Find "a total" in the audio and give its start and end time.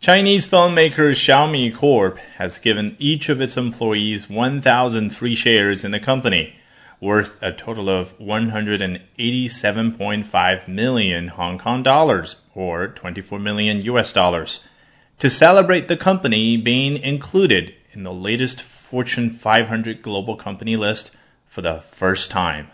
7.42-7.90